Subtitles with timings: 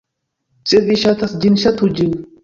[0.69, 2.17] Se vi ŝatas ĝin, ŝatu ĝin.